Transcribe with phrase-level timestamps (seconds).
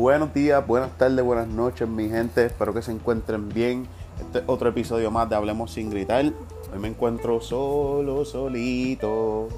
[0.00, 2.46] Buenos días, buenas tardes, buenas noches, mi gente.
[2.46, 3.86] Espero que se encuentren bien.
[4.18, 6.24] Este es otro episodio más de Hablemos sin gritar.
[6.24, 9.48] Hoy me encuentro solo, solito.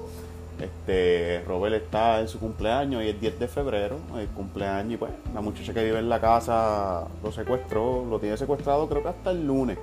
[0.60, 5.12] Este, Robert está en su cumpleaños y es 10 de febrero, el cumpleaños, y pues
[5.32, 9.30] la muchacha que vive en la casa lo secuestró, lo tiene secuestrado creo que hasta
[9.30, 9.78] el lunes.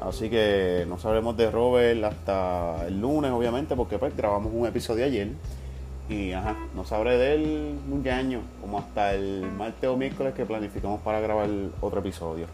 [0.00, 5.04] Así que no sabremos de Robert hasta el lunes, obviamente, porque pues grabamos un episodio
[5.04, 5.28] ayer.
[6.08, 10.44] Y ajá, no sabré de él un año, como hasta el martes o miércoles que
[10.44, 11.48] planificamos para grabar
[11.80, 12.46] otro episodio.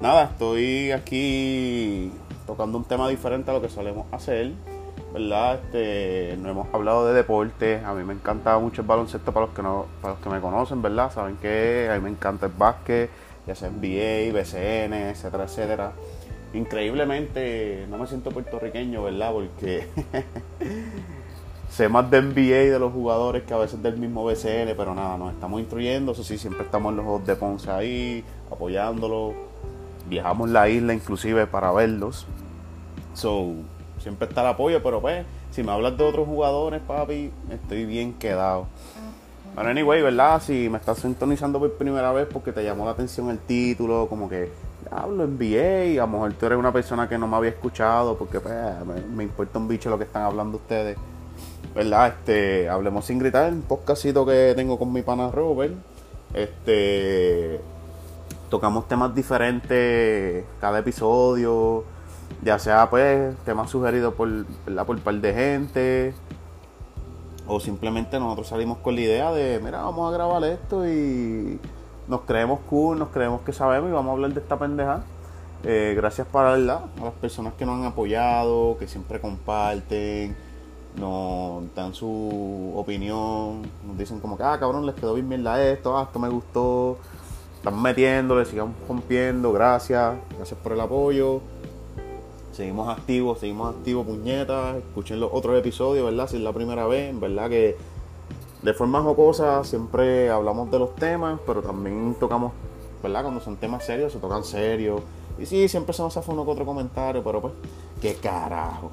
[0.00, 2.10] Nada, estoy aquí
[2.46, 4.52] tocando un tema diferente a lo que solemos hacer.
[5.12, 5.56] ¿Verdad?
[5.56, 7.82] Este, no hemos hablado de deporte.
[7.84, 10.40] A mí me encanta mucho el baloncesto para los que no, para los que me
[10.40, 11.12] conocen, ¿verdad?
[11.12, 13.10] Saben que a mí me encanta el básquet,
[13.44, 15.92] ya sea NBA, BCN, etcétera, etcétera.
[16.54, 19.32] Increíblemente no me siento puertorriqueño, ¿verdad?
[19.32, 19.88] Porque
[21.70, 25.16] sé más de NBA de los jugadores que a veces del mismo BCN, pero nada,
[25.16, 29.34] nos estamos instruyendo, eso sí, siempre estamos en los de Ponce ahí, apoyándolo.
[30.08, 32.26] Viajamos la isla inclusive para verlos.
[33.14, 33.52] So,
[33.98, 38.14] siempre está el apoyo, pero pues, si me hablas de otros jugadores, papi, estoy bien
[38.14, 38.66] quedado.
[39.54, 40.42] Pero anyway, ¿verdad?
[40.42, 44.28] Si me estás sintonizando por primera vez porque te llamó la atención el título, como
[44.28, 44.50] que
[44.90, 48.40] hablo NBA, a lo mejor tú eres una persona que no me había escuchado porque
[48.40, 48.54] pues,
[49.12, 50.98] me importa un bicho lo que están hablando ustedes.
[51.74, 52.08] ¿Verdad?
[52.08, 55.74] Este, hablemos sin gritar, un podcastito que tengo con mi pana Robert.
[56.34, 57.60] Este,
[58.48, 61.84] tocamos temas diferentes cada episodio,
[62.42, 64.28] ya sea pues temas sugeridos por,
[64.66, 64.86] ¿verdad?
[64.86, 66.14] por un par de gente,
[67.46, 71.58] o simplemente nosotros salimos con la idea de, mira, vamos a grabar esto y
[72.08, 75.02] nos creemos cool, nos creemos que sabemos y vamos a hablar de esta pendeja.
[75.62, 76.84] Eh, gracias para ¿verdad?
[77.00, 80.34] a las personas que nos han apoyado, que siempre comparten
[80.96, 85.96] nos dan su opinión, nos dicen como que, ah, cabrón, les quedó bien mierda esto,
[85.96, 86.98] ah, esto me gustó,
[87.56, 91.40] están metiéndole, sigamos rompiendo, gracias, gracias por el apoyo.
[92.52, 96.28] Seguimos activos, seguimos activos, puñetas, escuchen los otros episodios, ¿verdad?
[96.28, 97.76] Si es la primera vez, verdad que
[98.62, 102.52] de forma jocosa siempre hablamos de los temas, pero también tocamos,
[103.02, 103.22] ¿verdad?
[103.22, 105.00] Cuando son temas serios, se tocan serios.
[105.38, 107.54] Y sí, siempre se nos hace uno que otro comentario, pero pues,
[108.02, 108.90] qué carajo.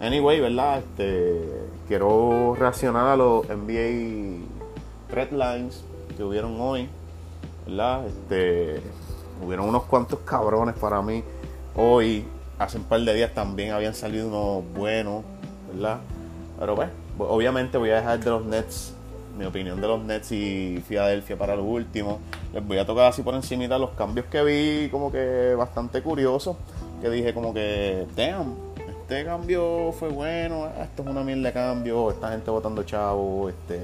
[0.00, 0.78] Anyway, ¿verdad?
[0.78, 1.42] Este,
[1.88, 4.44] quiero reaccionar a los NBA
[5.10, 5.84] Red Lines
[6.16, 6.88] que hubieron hoy,
[7.66, 8.06] ¿verdad?
[8.06, 8.82] Este,
[9.44, 11.24] hubieron unos cuantos cabrones para mí
[11.74, 12.24] hoy.
[12.58, 15.24] Hace un par de días también habían salido unos buenos,
[15.72, 15.98] ¿verdad?
[16.58, 18.94] Pero pues, obviamente voy a dejar de los Nets,
[19.38, 22.20] mi opinión de los Nets y Filadelfia para lo último.
[22.52, 26.56] Les voy a tocar así por encima los cambios que vi, como que bastante curiosos.
[27.02, 28.54] Que dije como que, damn,
[29.08, 33.48] este cambio fue bueno, ah, esto es una mierda de cambio, esta gente votando chavo,
[33.48, 33.78] este,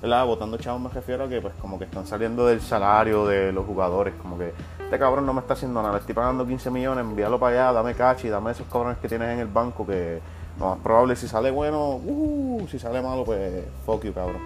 [0.00, 0.24] ¿verdad?
[0.26, 3.66] Votando chavo me refiero a que pues como que están saliendo del salario de los
[3.66, 7.04] jugadores, como que este cabrón no me está haciendo nada, le estoy pagando 15 millones,
[7.04, 10.20] envíalo para allá, dame cachi, dame esos cabrones que tienes en el banco que
[10.60, 14.42] lo más probable si sale bueno, uh, si sale malo pues fuck you cabrón.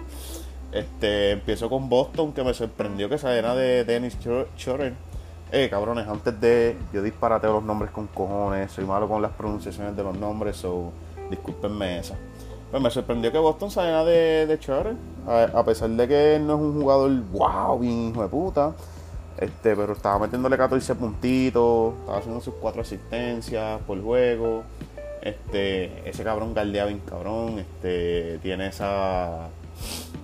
[0.71, 4.17] Este, empiezo con Boston que me sorprendió que saliera de Dennis
[4.57, 4.95] Schroeder
[5.51, 6.77] eh, cabrones, antes de.
[6.93, 10.91] Yo disparateo los nombres con cojones, soy malo con las pronunciaciones de los nombres, so
[11.29, 12.15] discúlpenme esa.
[12.69, 14.59] Pues me sorprendió que Boston saliera de, de
[15.53, 18.73] a, pesar de que no es un jugador wow, bien hijo de puta.
[19.37, 24.63] Este, pero estaba metiéndole 14 puntitos, estaba haciendo sus 4 asistencias por juego.
[25.21, 29.47] Este, ese cabrón galdea bien cabrón, este, tiene esa,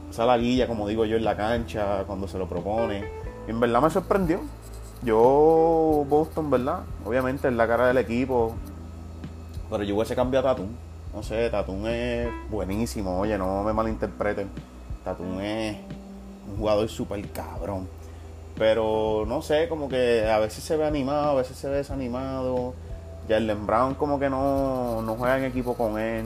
[0.10, 3.06] esa laguilla, como digo yo, en la cancha cuando se lo propone.
[3.48, 4.42] Y en verdad me sorprendió,
[5.04, 6.82] yo, Boston, ¿verdad?
[7.06, 8.56] Obviamente es la cara del equipo.
[9.70, 10.70] Pero yo hubiese cambiado a Tatum.
[11.14, 13.20] No sé, Tatum es buenísimo.
[13.20, 14.50] Oye, no me malinterpreten.
[15.04, 15.78] Tatum es
[16.50, 17.88] un jugador súper cabrón.
[18.58, 22.74] Pero no sé, como que a veces se ve animado, a veces se ve desanimado.
[23.28, 26.26] Jalen Brown como que no, no juega en equipo con él.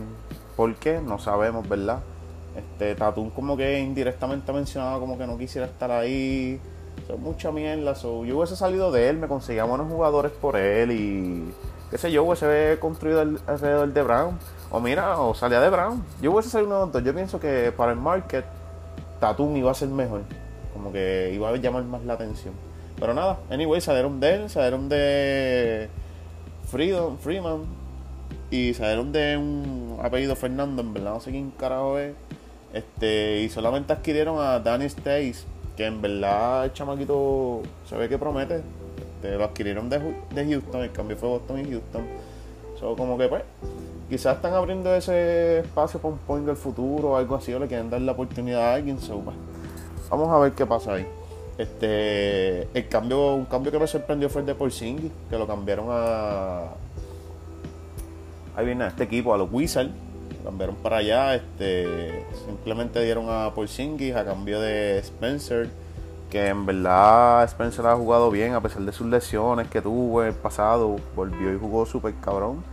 [0.55, 0.99] ¿Por qué?
[0.99, 1.99] No sabemos, ¿verdad?
[2.55, 6.59] Este, Tatum como que indirectamente mencionado como que no quisiera estar ahí
[7.19, 7.93] mucha mierda.
[7.93, 11.53] yo hubiese salido de él, me conseguía buenos jugadores por él y
[11.89, 14.39] qué sé yo, hubiese construido alrededor de Brown.
[14.69, 16.03] O mira, o salía de Brown.
[16.21, 18.45] Yo hubiese salido uno de Yo pienso que para el market,
[19.19, 20.21] Tatum iba a ser mejor.
[20.73, 22.53] Como que iba a llamar más la atención.
[22.99, 25.89] Pero nada, anyway, salieron de él, salieron de
[26.69, 27.65] Freedom, Freeman
[28.49, 32.15] y salieron de un apellido Fernando, en verdad no sé quién carajo es.
[32.73, 35.45] Este, y solamente adquirieron a Danny Stace
[35.77, 38.55] que en verdad el chamaquito se ve que promete.
[38.97, 39.99] Este, lo adquirieron de,
[40.33, 42.03] de, Houston, el cambio fue Boston y Houston.
[42.79, 43.43] So, como que pues,
[44.09, 47.67] quizás están abriendo ese espacio para un point del futuro o algo así, o le
[47.67, 48.99] quieren dar la oportunidad a alguien.
[48.99, 49.35] So, pues,
[50.09, 51.07] vamos a ver qué pasa ahí.
[51.57, 55.87] Este, el cambio, un cambio que me sorprendió fue el de Porzingis, que lo cambiaron
[55.89, 56.65] a,
[58.55, 59.91] ahí viene a este equipo, a los Wizards,
[60.47, 65.69] cambiaron para allá, este, simplemente dieron a Porzingis a cambio de Spencer,
[66.29, 70.29] que en verdad Spencer ha jugado bien a pesar de sus lesiones que tuvo en
[70.29, 72.63] el pasado, volvió y jugó súper cabrón,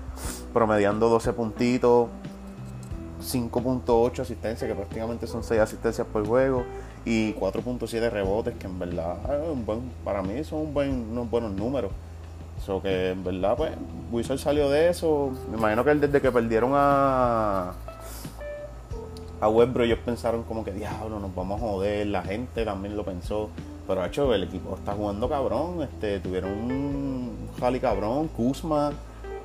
[0.52, 2.10] promediando 12 puntitos,
[3.20, 6.62] 5.8 asistencias, que prácticamente son 6 asistencias por juego,
[7.04, 9.16] y 4.7 rebotes, que en verdad
[9.50, 9.64] un
[10.04, 11.90] para mí son un buen, unos buenos números.
[12.64, 13.72] Eso que en verdad, pues,
[14.10, 15.30] Wizard salió de eso.
[15.50, 17.74] Me imagino que desde que perdieron a
[19.40, 23.04] a Westbrook ellos pensaron como que diablo, nos vamos a joder, la gente también lo
[23.04, 23.50] pensó.
[23.86, 28.92] Pero hecho, el equipo está jugando cabrón, este, tuvieron un jali cabrón, Kuzma,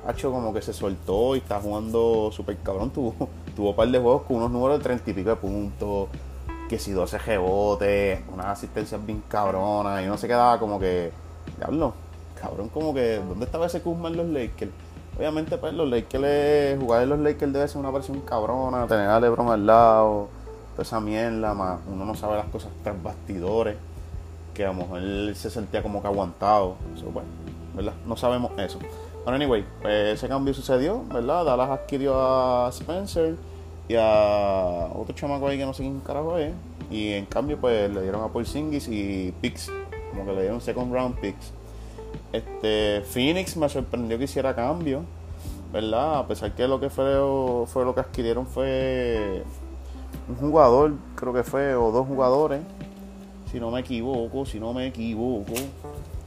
[0.08, 3.98] hecho como que se soltó y está jugando súper cabrón, tuvo, tuvo un par de
[3.98, 6.08] juegos con unos números de 30 y pico de puntos,
[6.70, 11.12] que si 12 rebotes, unas asistencias bien cabronas, y uno se quedaba como que,
[11.58, 11.92] diablo,
[12.40, 14.70] cabrón, como que, ¿dónde estaba ese Kuzma en los Lakers?
[15.18, 19.20] Obviamente, pues los Lakers, jugar en los Lakers debe ser una versión cabrona, tener a
[19.20, 20.28] LeBron al lado,
[20.72, 23.76] toda esa mierda, más uno no sabe las cosas tras bastidores,
[24.54, 27.28] que a lo mejor él se sentía como que aguantado, eso, bueno,
[27.74, 27.92] ¿verdad?
[28.06, 28.78] No sabemos eso.
[29.24, 31.44] Bueno, anyway, pues ese cambio sucedió, ¿verdad?
[31.44, 33.36] Dallas adquirió a Spencer
[33.88, 36.54] y a otro chamaco ahí que no sé quién carajo es.
[36.90, 39.70] Y en cambio, pues le dieron a Porzingis y picks,
[40.10, 41.52] como que le dieron second round picks.
[42.32, 45.02] Este, Phoenix me sorprendió que hiciera cambio,
[45.72, 46.20] ¿verdad?
[46.20, 47.14] A pesar que lo que fue,
[47.66, 49.42] fue lo que adquirieron fue
[50.28, 52.60] un jugador, creo que fue, o dos jugadores,
[53.50, 55.54] si no me equivoco, si no me equivoco.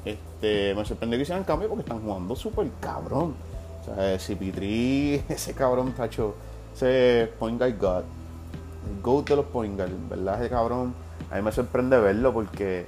[0.04, 3.34] Este, me sorprendió que hicieran cambio porque están jugando súper cabrón.
[3.82, 6.36] O sea, si Pitri, ese cabrón, tacho,
[6.76, 8.04] ese point guard god,
[8.90, 10.42] el GOAT de los point guard, ¿verdad?
[10.42, 10.94] Ese cabrón,
[11.32, 12.86] a mí me sorprende verlo porque,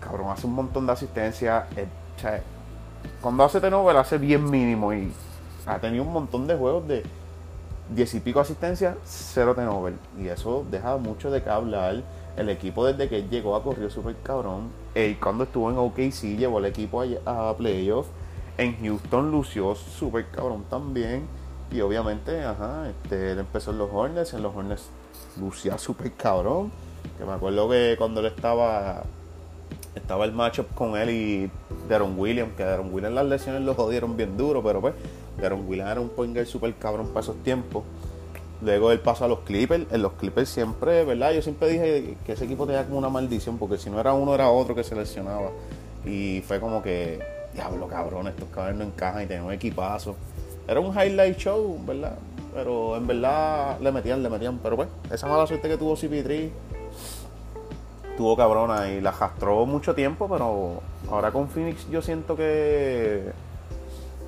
[0.00, 1.66] cabrón, hace un montón de asistencia.
[2.16, 2.42] O sea,
[3.20, 5.12] cuando hace Tenover hace bien mínimo y
[5.66, 7.02] ha tenido un montón de juegos de
[7.90, 9.94] 10 y pico asistencias, cero Tenover.
[10.18, 12.02] Y eso deja mucho de qué hablar.
[12.36, 14.70] El equipo desde que llegó ha corrido súper cabrón.
[14.94, 18.06] Y cuando estuvo en OKC llevó al equipo a, a playoff.
[18.56, 21.26] En Houston lució súper cabrón también.
[21.70, 24.34] Y obviamente, ajá, este, él empezó en los Hornets.
[24.34, 24.88] En los Hornets
[25.38, 26.72] lucía súper cabrón.
[27.18, 29.04] Que me acuerdo que cuando él estaba
[29.94, 31.50] estaba el matchup con él y
[31.88, 34.94] Deron Williams, que Deron Williams las lesiones lo jodieron bien duro, pero pues
[35.40, 37.84] Deron Williams era un point guard super cabrón para esos tiempos.
[38.62, 41.32] Luego él pasó a los Clippers, en los Clippers siempre, ¿verdad?
[41.32, 44.34] Yo siempre dije que ese equipo tenía como una maldición, porque si no era uno
[44.34, 45.50] era otro que se lesionaba.
[46.06, 47.20] Y fue como que,
[47.52, 50.16] diablo cabrón, estos cabrones no encajan y tenían un equipazo.
[50.66, 52.16] Era un highlight show, ¿verdad?
[52.54, 54.58] Pero en verdad le metían, le metían.
[54.62, 56.50] Pero pues, esa mala suerte que tuvo CP3
[58.16, 60.80] tuvo cabrona y la jastró mucho tiempo, pero
[61.10, 63.32] ahora con Phoenix yo siento que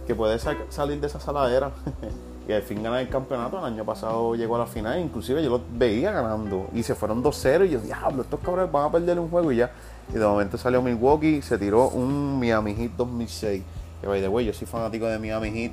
[0.07, 1.73] que puede salir de esa saladera
[2.49, 3.59] y al fin ganar el campeonato.
[3.59, 7.23] El año pasado llegó a la final, inclusive yo lo veía ganando y se fueron
[7.23, 9.71] 2-0 y yo, diablo, estos cabrones van a perder un juego y ya.
[10.11, 13.63] Y de momento salió Milwaukee, se tiró un Miami Heat 2006.
[14.01, 15.73] Que by the way, yo soy fanático de Miami Heat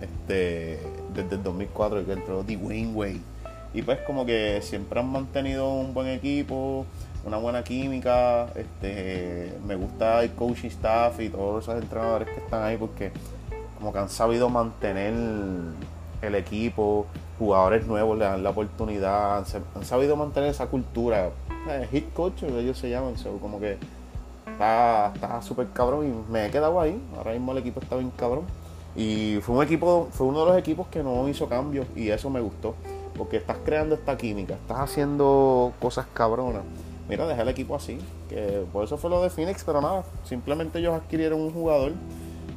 [0.00, 0.80] este,
[1.14, 3.20] desde el 2004 que entró Dwayne Wade.
[3.74, 6.86] Y pues como que siempre han mantenido un buen equipo,
[7.28, 8.46] una buena química.
[8.54, 13.12] Este, me gusta el coaching staff y todos esos entrenadores que están ahí porque
[13.78, 15.14] como que han sabido mantener
[16.20, 17.06] el equipo,
[17.38, 21.30] jugadores nuevos le dan la oportunidad, han, sabido mantener esa cultura.
[21.68, 23.78] Eh, hit culture, ellos se llaman, como que
[24.50, 27.00] está súper cabrón y me he quedado ahí.
[27.16, 28.44] Ahora mismo el equipo está bien cabrón.
[28.96, 32.30] Y fue un equipo, fue uno de los equipos que no hizo cambios y eso
[32.30, 32.74] me gustó.
[33.16, 36.62] Porque estás creando esta química, estás haciendo cosas cabronas.
[37.08, 37.98] Mira, deja el equipo así.
[38.28, 40.04] Que por eso fue lo de Phoenix, pero nada.
[40.24, 41.92] Simplemente ellos adquirieron un jugador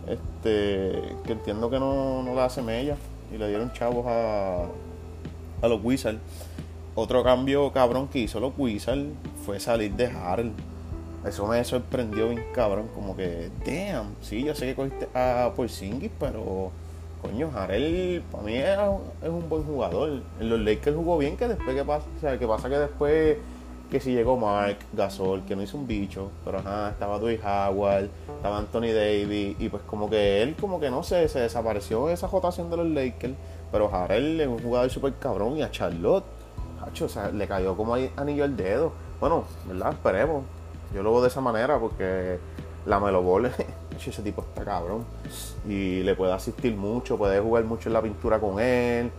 [0.07, 2.97] este que entiendo que no, no le hace mella
[3.33, 4.65] y le dieron chavos a,
[5.61, 6.19] a los Wizards.
[6.95, 9.07] Otro cambio cabrón que hizo los Wizards
[9.45, 10.53] fue salir de Harold.
[11.25, 16.09] Eso me sorprendió bien cabrón, como que, damn, sí, yo sé que cogiste a Porzingis,
[16.19, 16.71] pero
[17.21, 18.77] coño, Harrell para mí es,
[19.29, 20.23] un buen jugador.
[20.39, 23.37] En los Lakers jugó bien, que después que pasa, o sea, que pasa que después
[23.91, 28.09] que si llegó Mark Gasol, que no hizo un bicho, pero ajá, estaba Dwight Howard,
[28.37, 32.27] estaba Anthony Davis, y pues como que él como que no sé, se desapareció esa
[32.27, 33.35] rotación de los Lakers,
[33.69, 36.23] pero Harrell es un jugador súper cabrón y a Charlotte,
[37.03, 38.91] o sea, le cayó como anillo al dedo.
[39.19, 39.93] Bueno, ¿verdad?
[39.93, 40.43] Esperemos.
[40.93, 42.39] Yo lo veo de esa manera porque
[42.85, 43.51] la Melo Ball,
[44.05, 45.05] ese tipo está cabrón.
[45.67, 49.11] Y le puede asistir mucho, puede jugar mucho en la pintura con él,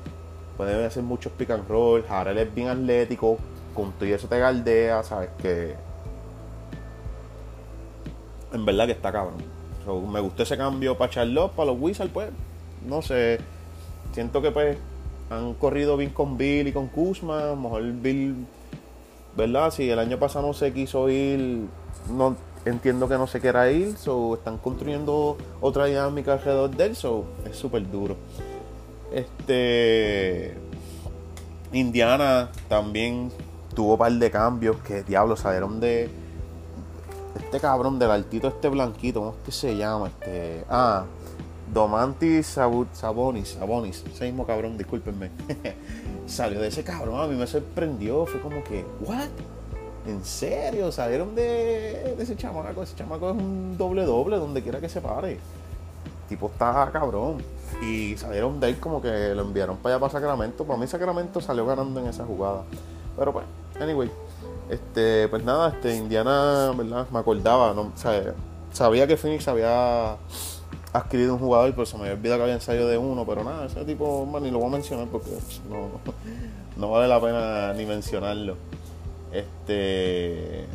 [0.57, 2.05] puede hacer muchos pick and roll.
[2.09, 3.39] Harrell es bien atlético,
[3.75, 5.75] con eso te galdea, sabes que
[8.53, 9.37] en verdad que está cabrón.
[10.11, 12.31] me gustó ese cambio para Charlotte, para los Wizards, pues,
[12.87, 13.39] no sé.
[14.13, 14.77] Siento que pues
[15.31, 17.41] han corrido bien con Bill y con Kuzma.
[17.41, 18.47] A lo mejor Bill,
[19.37, 19.71] ¿verdad?
[19.71, 21.67] Si el año pasado no se quiso ir,
[22.11, 23.97] no entiendo que no se quiera ir.
[23.97, 26.97] So, están construyendo otra dinámica alrededor de él.
[26.97, 28.17] So, es súper duro.
[29.13, 30.57] Este.
[31.73, 33.33] Indiana también
[33.75, 36.11] tuvo un par de cambios que diablo salieron de
[37.37, 40.09] este cabrón del altito este blanquito, ¿cómo es que se llama?
[40.09, 41.05] Este, ah,
[41.73, 45.31] Domantis Sabonis, Sabonis, ese mismo cabrón, discúlpenme.
[46.27, 49.29] Salió de ese cabrón, a mí me sorprendió, fue como que, ¿what?
[50.07, 50.91] ¿En serio?
[50.93, 55.01] Salieron de, de ese chamaco, ese chamaco es un doble doble donde quiera que se
[55.01, 55.39] pare.
[56.29, 57.39] tipo está cabrón.
[57.83, 60.65] Y salieron de él como que lo enviaron para allá para Sacramento.
[60.65, 62.65] Para mí Sacramento salió ganando en esa jugada.
[63.17, 63.45] Pero pues,
[63.81, 64.11] anyway.
[64.69, 67.07] Este, pues nada, este, Indiana, ¿verdad?
[67.11, 67.93] Me acordaba, no,
[68.73, 70.17] sabía que Phoenix había
[70.93, 73.67] adquirido un jugador, pero se me había olvidado que habían salido de uno, pero nada,
[73.67, 75.31] ese tipo, man, ni lo voy a mencionar porque
[75.69, 75.89] no,
[76.77, 78.57] no vale la pena ni mencionarlo.
[79.33, 80.67] Este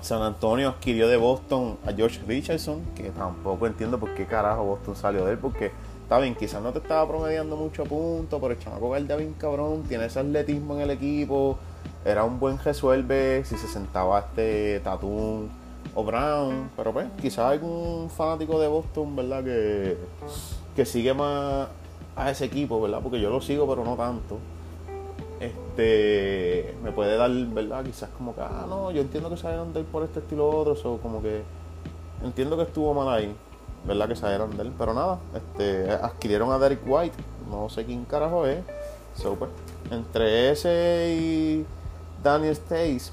[0.00, 4.96] San Antonio adquirió de Boston a George Richardson, que tampoco entiendo por qué carajo Boston
[4.96, 5.70] salió de él, porque
[6.02, 9.82] está bien, quizás no te estaba promediando mucho punto, pero el chamaco verde bien cabrón,
[9.84, 11.58] tiene ese atletismo en el equipo,
[12.04, 15.48] era un buen resuelve si se sentaba este Tatum
[15.94, 19.44] o Brown, pero pues quizás algún fanático de Boston, ¿verdad?
[19.44, 19.96] Que,
[20.76, 21.68] que sigue más
[22.16, 23.00] a ese equipo, ¿verdad?
[23.02, 24.38] Porque yo lo sigo, pero no tanto.
[25.40, 27.84] Este me puede dar, ¿verdad?
[27.84, 30.52] Quizás como que, ah, no, yo entiendo que salieron de él por este estilo u
[30.52, 31.42] otro, o como que
[32.22, 33.34] entiendo que estuvo mal ahí,
[33.84, 34.08] ¿verdad?
[34.08, 37.16] Que salieron de él, pero nada, este adquirieron a Derek White,
[37.50, 38.64] no sé quién carajo es,
[39.14, 39.50] so, pues,
[39.90, 41.66] entre ese y
[42.22, 43.12] Daniel Stace.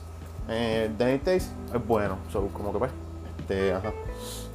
[0.50, 2.17] Eh, Daniel Stace es bueno,
[2.53, 2.91] como que pues.
[3.39, 3.93] Este, ajá.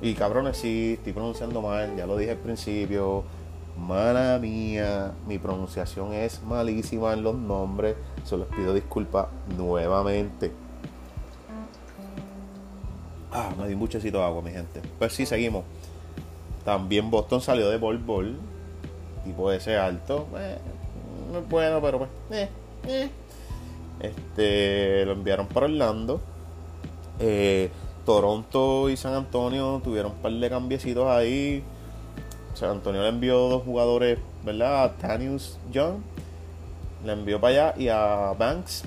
[0.02, 3.24] Y cabrones, sí, estoy pronunciando mal, ya lo dije al principio.
[3.78, 7.96] Mala mía, mi pronunciación es malísima en los nombres.
[8.24, 10.50] Solo les pido disculpas nuevamente.
[13.32, 14.82] Ah, me di un buchecito de agua, mi gente.
[14.98, 15.64] Pues sí, seguimos.
[16.64, 18.38] También Boston salió de Bol Bol.
[19.24, 20.26] Tipo ese alto.
[20.36, 20.58] Eh,
[21.32, 22.10] no es bueno, pero pues.
[22.32, 23.10] Eh.
[24.00, 26.20] Este, lo enviaron para Orlando.
[27.18, 27.70] Eh,
[28.04, 31.62] Toronto y San Antonio tuvieron un par de cambiecitos ahí.
[32.54, 34.84] San Antonio le envió dos jugadores, ¿verdad?
[34.84, 35.96] A Tanius Young.
[37.04, 38.84] Le envió para allá y a Banks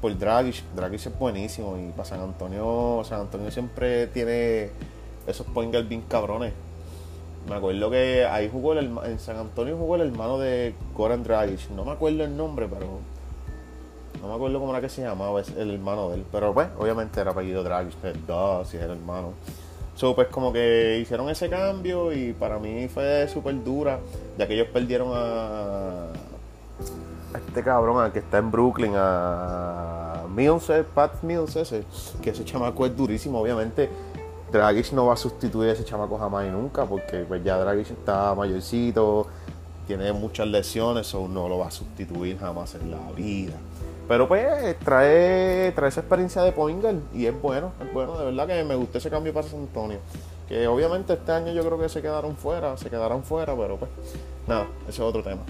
[0.00, 0.64] por Dragic.
[0.74, 1.76] Dragic es buenísimo.
[1.78, 4.70] Y para San Antonio, San Antonio siempre tiene
[5.26, 6.52] esos point bien cabrones.
[7.48, 11.70] Me acuerdo que ahí jugó el, en San Antonio jugó el hermano de Goran Dragic.
[11.70, 13.00] No me acuerdo el nombre, pero
[14.24, 16.24] no me acuerdo cómo era que se llamaba el hermano de él.
[16.32, 19.34] Pero pues, obviamente era apellido Draghi, si era hermano.
[19.96, 24.00] So, pues como que hicieron ese cambio y para mí fue súper dura,
[24.38, 26.08] ya que ellos perdieron a,
[27.34, 31.84] este cabrón, al que está en Brooklyn, a Mills, Pat Mills ese,
[32.22, 33.90] que ese chamaco es durísimo, obviamente.
[34.50, 37.90] Dragic no va a sustituir a ese chamaco jamás y nunca, porque pues ya Dragic
[37.90, 39.26] está mayorcito,
[39.86, 43.54] tiene muchas lesiones, o no lo va a sustituir jamás en la vida.
[44.06, 48.46] Pero pues trae, trae esa experiencia de Poingal y es bueno, es bueno, de verdad
[48.46, 49.98] que me gustó ese cambio para San Antonio.
[50.48, 53.90] Que obviamente este año yo creo que se quedaron fuera, se quedaron fuera, pero pues
[54.46, 55.40] nada, ese es otro tema.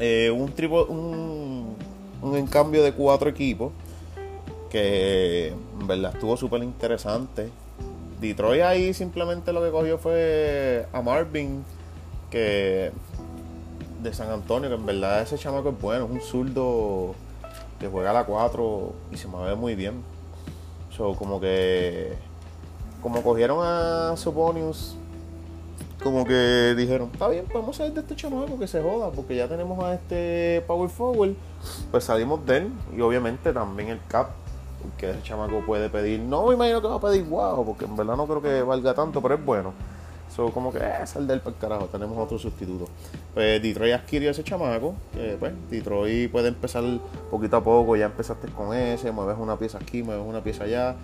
[0.00, 1.76] Eh, un, tripo, un,
[2.22, 3.72] un cambio de cuatro equipos
[4.68, 7.50] que en verdad estuvo súper interesante.
[8.20, 11.64] Detroit ahí simplemente lo que cogió fue a Marvin,
[12.30, 12.90] que
[14.02, 17.14] de San Antonio, que en verdad ese chamaco es bueno, es un zurdo
[17.80, 20.04] que juega a la 4 y se mueve muy bien.
[20.96, 22.12] So, como que.
[23.02, 24.94] Como cogieron a Suponius,
[26.02, 29.48] como que dijeron: Está bien, podemos salir de este chamaco que se joda, porque ya
[29.48, 31.32] tenemos a este Power Forward.
[31.90, 34.28] Pues salimos de él y obviamente también el Cap,
[34.82, 36.20] porque ese chamaco puede pedir.
[36.20, 38.92] No me imagino que va a pedir wow, porque en verdad no creo que valga
[38.92, 39.72] tanto, pero es bueno.
[40.30, 42.86] So, como que es el del carajo, tenemos otro sustituto.
[43.34, 46.84] Pues Detroit adquirió ese chamaco, que pues Detroit puede empezar
[47.30, 50.94] poquito a poco, ya empezaste con ese, mueves una pieza aquí, mueves una pieza allá,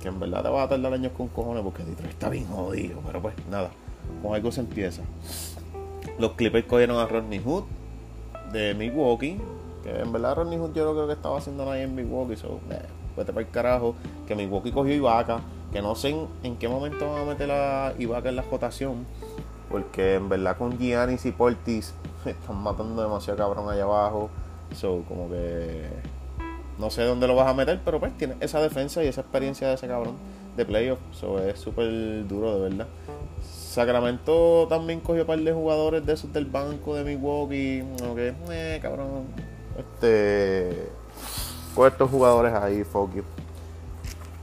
[0.00, 3.00] que en verdad te va a tardar años con cojones porque Detroit está bien jodido,
[3.04, 3.70] pero pues nada,
[4.22, 5.02] con algo se empieza.
[6.20, 7.64] Los Clippers cogieron a Rodney Hood
[8.52, 9.36] de Milwaukee,
[9.82, 12.78] que en verdad Rodney Hood yo creo que estaba haciendo nadie en Milwaukee, so, eh,
[13.16, 13.96] vete para el carajo,
[14.28, 15.40] que Milwaukee cogió Ibaka
[15.74, 16.14] que no sé
[16.44, 19.04] en, qué momento van a meter a Ibaka en la rotación,
[19.68, 21.92] porque en verdad con Giannis y Portis
[22.24, 24.30] están matando demasiado cabrón allá abajo.
[24.72, 25.88] So, como que
[26.78, 29.66] no sé dónde lo vas a meter, pero pues tiene esa defensa y esa experiencia
[29.66, 30.14] de ese cabrón.
[30.56, 31.00] de playoff.
[31.12, 32.86] Eso es súper duro, de verdad.
[33.42, 37.82] Sacramento también cogió un par de jugadores de esos del banco de Milwaukee.
[38.08, 38.18] Ok,
[38.52, 39.24] eh, cabrón.
[39.76, 40.88] Este.
[41.74, 43.10] Con estos jugadores ahí, fuck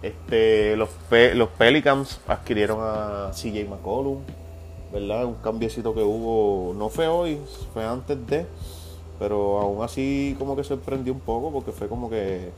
[0.01, 0.89] Este, los,
[1.35, 4.19] los Pelicans adquirieron a CJ McCollum,
[4.91, 5.25] ¿verdad?
[5.25, 7.39] Un cambiecito que hubo, no fue hoy,
[7.73, 8.47] fue antes de,
[9.19, 12.49] pero aún así como que sorprendió un poco porque fue como que,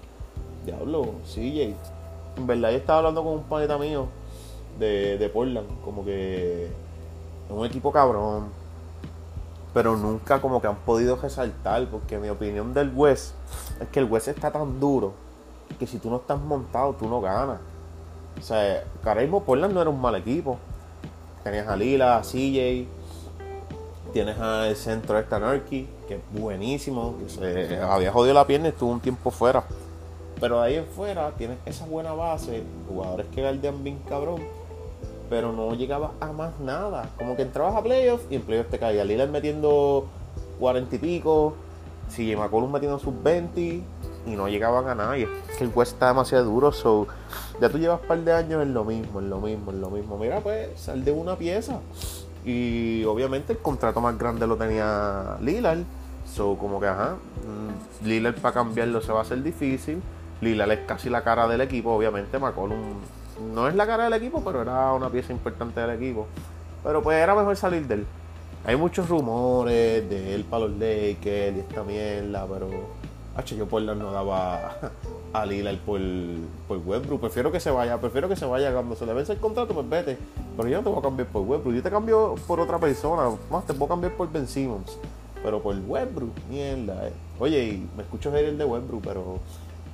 [0.66, 1.76] diablo, CJ.
[2.38, 4.08] En verdad yo estaba hablando con un paneta mío
[4.80, 8.48] de, de Portland, como que es un equipo cabrón,
[9.74, 13.34] pero nunca como que han podido resaltar, porque mi opinión del West
[13.82, 15.23] es que el West está tan duro
[15.74, 17.60] que si tú no estás montado, tú no ganas.
[18.40, 20.58] O sea, ahora Portland no era un mal equipo.
[21.44, 22.88] Tenías a Lila, a CJ,
[24.14, 28.70] tienes al centro de Anarchy, que es buenísimo, que se había jodido la pierna y
[28.72, 29.64] estuvo un tiempo fuera.
[30.40, 34.42] Pero de ahí en fuera tienes esa buena base, jugadores que guardian bien cabrón
[35.34, 37.10] pero no llegaba a más nada.
[37.18, 39.04] Como que entrabas a playoffs y en playoffs te caía.
[39.04, 40.06] Lillard metiendo
[40.60, 41.56] 40 y pico,
[42.08, 43.82] si McCollum metiendo sus 20
[44.26, 45.18] y no llegaban a nada.
[45.18, 46.72] Y es que el West está demasiado duro.
[46.72, 47.08] So,
[47.60, 49.90] ya tú llevas un par de años en lo mismo, en lo mismo, en lo
[49.90, 50.18] mismo.
[50.18, 51.80] Mira, pues sal de una pieza.
[52.46, 55.84] Y obviamente el contrato más grande lo tenía Lillard.
[56.34, 57.16] So, como que, ajá,
[57.46, 60.02] mm, Lillard para cambiarlo se va a hacer difícil.
[60.42, 62.40] Lillard es casi la cara del equipo, obviamente.
[62.40, 62.96] McCollum
[63.54, 66.28] no es la cara del equipo, pero era una pieza importante del equipo.
[66.84, 68.06] Pero pues era mejor salir de él.
[68.66, 72.70] Hay muchos rumores de él para los Lakers y esta mierda, pero.
[73.36, 74.78] H, yo Portland no daba
[75.34, 76.00] a Lillard por,
[76.68, 77.22] por Westbrook.
[77.22, 79.90] Prefiero que se vaya, prefiero que se vaya cuando se le vence el contrato, pues
[79.90, 80.18] vete.
[80.56, 81.76] Pero yo no te voy a cambiar por Westbrook.
[81.76, 83.36] Yo te cambio por otra persona.
[83.50, 84.98] Más te puedo cambiar por Ben Simmons.
[85.44, 87.08] Pero por Westbrook, mierda.
[87.08, 87.14] Eh.
[87.40, 89.40] Oye, y me escucho el de Westbrook, pero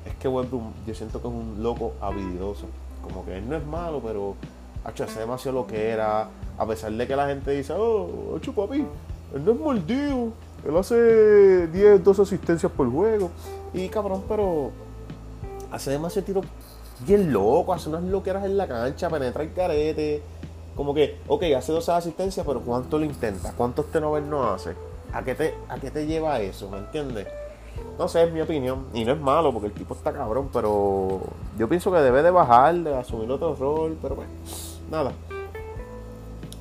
[0.06, 2.66] es que Westbrook yo siento que es un loco habilidoso.
[3.02, 4.36] Como que él no es malo, pero
[4.84, 6.30] hace demasiado lo que era.
[6.58, 8.86] A pesar de que la gente dice, oh, ocho papi,
[9.34, 10.34] él no es mordido.
[10.68, 13.32] Él hace 10, 12 asistencias por juego.
[13.74, 14.72] Y cabrón, pero
[15.72, 16.42] hace demasiado tiro
[17.06, 20.22] bien loco, hace unas loqueras en la cancha, penetra el carete.
[20.76, 23.54] Como que, ok, hace 12 asistencias, pero ¿cuánto lo intenta?
[23.54, 24.76] ¿Cuántos tenovers no hace?
[25.14, 26.70] ¿A qué, te, ¿A qué te lleva eso?
[26.70, 27.28] ¿Me entiendes?
[27.98, 28.86] No sé, es mi opinión.
[28.94, 31.22] Y no es malo porque el tipo está cabrón, pero
[31.58, 34.32] yo pienso que debe de bajar, de asumir otro rol, pero bueno,
[34.90, 35.12] nada.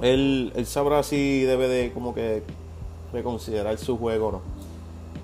[0.00, 2.42] Él, él sabrá si debe de como que
[3.12, 4.42] reconsiderar su juego o no.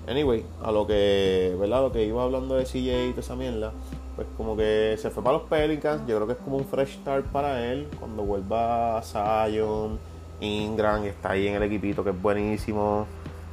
[0.07, 1.81] Anyway, a lo que, ¿verdad?
[1.81, 3.71] Lo que iba hablando de CJ y toda esa mierda,
[4.15, 6.01] pues como que se fue para los Pelicans.
[6.07, 7.87] Yo creo que es como un fresh start para él.
[7.99, 9.97] Cuando vuelva Zion,
[10.41, 13.07] Ingram, está ahí en el equipito que es buenísimo.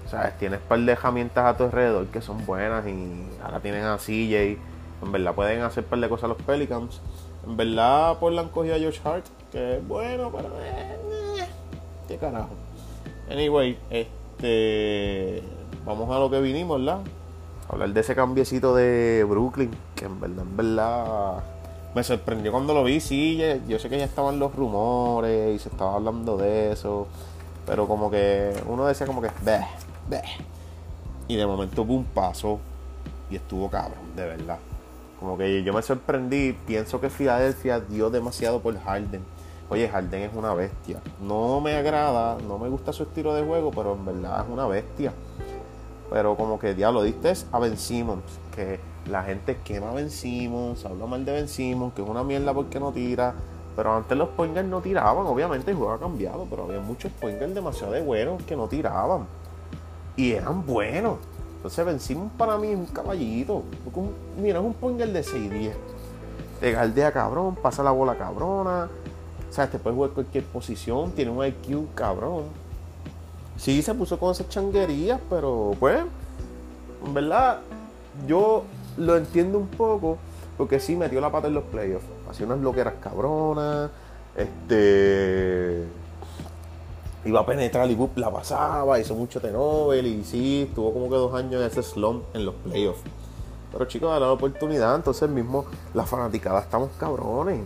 [0.09, 0.37] ¿Sabes?
[0.39, 3.97] Tienes un par de herramientas a tu alrededor que son buenas y ahora tienen a
[3.97, 4.59] CJ.
[5.03, 7.01] En verdad pueden hacer un par de cosas los Pelicans.
[7.47, 10.49] En verdad pues han cogido a George Hart, que es bueno, pero...
[10.61, 11.47] Eh,
[12.07, 12.51] ¿Qué carajo?
[13.31, 14.22] Anyway, este...
[15.85, 17.01] Vamos a lo que vinimos, ¿verdad?
[17.69, 21.43] Hablar de ese cambiecito de Brooklyn, que en verdad, en verdad...
[21.95, 25.69] Me sorprendió cuando lo vi, sí, yo sé que ya estaban los rumores y se
[25.69, 27.07] estaba hablando de eso,
[27.67, 30.23] pero como que uno decía como que, Beh,
[31.29, 32.61] y de momento, un paso
[33.31, 34.59] y estuvo cabrón, de verdad.
[35.21, 39.23] Como que yo me sorprendí, pienso que Filadelfia dio demasiado por Harden.
[39.73, 41.01] Oye, Harden es una bestia.
[41.19, 44.67] No me agrada, no me gusta su estilo de juego, pero en verdad es una
[44.67, 45.15] bestia.
[46.11, 48.23] Pero como que diablo, diste a Ben Simmons,
[48.55, 48.81] que
[49.11, 52.53] la gente quema a Ben Simmons, habla mal de Ben Simmons, que es una mierda
[52.53, 53.33] porque no tira.
[53.75, 57.55] Pero antes los pointers no tiraban, obviamente el juego ha cambiado, pero había muchos pointers
[57.55, 59.27] demasiado de buenos que no tiraban
[60.17, 61.17] y eran buenos.
[61.57, 63.63] Entonces vencimos para mí un caballito.
[64.39, 65.73] Mira, es un ponger de 6-10.
[66.61, 68.91] Te galdea cabrón, pasa la bola cabrona.
[69.53, 72.45] O sea, te puede jugar cualquier posición, tiene un IQ cabrón.
[73.59, 75.99] Sí, se puso con esas changuerías, pero pues,
[77.05, 77.61] en verdad,
[78.27, 78.63] yo
[78.97, 80.17] lo entiendo un poco,
[80.57, 82.07] porque sí metió la pata en los playoffs.
[82.31, 83.91] Hacía unas loqueras cabronas,
[84.39, 85.85] este
[87.27, 91.35] iba a penetrar y la pasaba, hizo mucho tenovel y sí, tuvo como que dos
[91.35, 93.03] años en ese slump en los playoffs.
[93.71, 97.61] Pero chicos, a la oportunidad, entonces mismo la fanaticada estamos cabrones.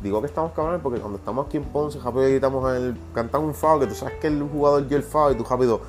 [0.00, 3.54] Digo que estamos cabrones porque cuando estamos aquí en Ponce, rápido editamos el, cantamos un
[3.54, 5.80] foul, que tú sabes que el jugador dio el foul y tú rápido,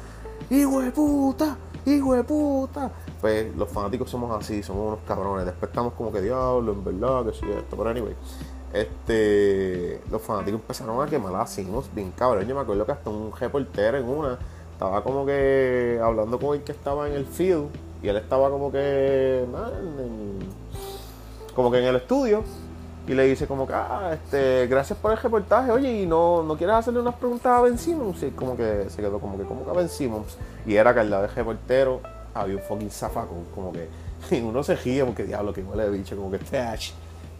[0.49, 2.91] hijo de puta, hijo de puta.
[3.21, 5.45] Pues los fanáticos somos así, somos unos cabrones.
[5.45, 7.75] Después estamos como que diablo, en verdad, que sí, esto.
[7.75, 8.15] Pero anyway,
[8.73, 12.45] este, los fanáticos empezaron a quemar a Simons bien cabrón.
[12.45, 14.37] Yo me acuerdo que hasta un reportero en una
[14.73, 17.69] estaba como que hablando con el que estaba en el field
[18.03, 19.43] y él estaba como que
[21.55, 22.43] como que en el estudio
[23.07, 26.57] y le dice como que, ah, este, gracias por el reportaje, oye, y no, no
[26.57, 29.63] quieres hacerle unas preguntas a Ben Simmons, y como que se quedó como que, como
[29.63, 32.01] que a Ben Simmons, y era que al lado del reportero
[32.33, 33.87] había un fucking zafacón, como que,
[34.35, 36.91] y uno se gira porque diablo, que huele de bicho, como que trash,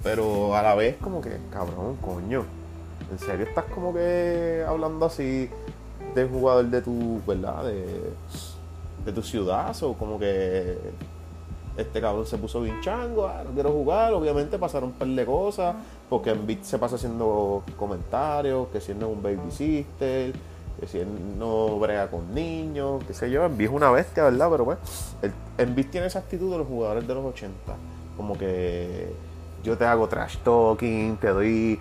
[0.02, 2.46] pero a la vez como que, cabrón, coño,
[3.12, 5.50] en serio estás como que hablando así
[6.16, 7.66] de jugador de tu, ¿verdad?
[7.66, 8.14] De,
[9.06, 10.78] de tu ciudad, o como que
[11.78, 15.26] este cabrón se puso bien chango, ah, no quiero jugar, obviamente pasaron un par de
[15.26, 15.76] cosas,
[16.10, 20.34] porque Beat se pasa haciendo comentarios, que si él no es un baby sister,
[20.80, 24.50] que si él no brega con niños, qué sé yo, en es una bestia, ¿verdad?
[24.50, 24.78] Pero pues,
[25.58, 27.54] Beat tiene esa actitud de los jugadores de los 80,
[28.16, 29.14] como que
[29.64, 31.80] yo te hago trash talking, te doy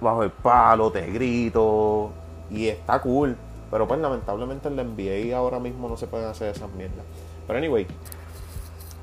[0.00, 2.10] bajo el palo, te grito,
[2.50, 3.36] y está cool,
[3.70, 7.04] pero pues lamentablemente en la NBA ahora mismo no se pueden hacer esas mierdas.
[7.46, 7.86] Pero anyway,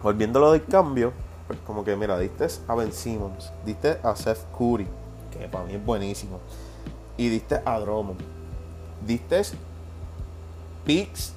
[0.01, 1.13] volviendo a lo del cambio,
[1.47, 4.88] pues como que mira, diste a Ben Simmons, diste a Seth Curry,
[5.31, 6.39] que para mí es buenísimo,
[7.17, 8.19] y diste a Drummond,
[9.05, 9.41] diste
[10.85, 11.33] picks,